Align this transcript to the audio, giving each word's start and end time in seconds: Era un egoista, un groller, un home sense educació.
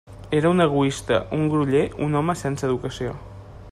Era 0.37 0.49
un 0.53 0.63
egoista, 0.65 1.19
un 1.39 1.45
groller, 1.53 1.85
un 2.09 2.19
home 2.23 2.39
sense 2.45 2.69
educació. 2.71 3.17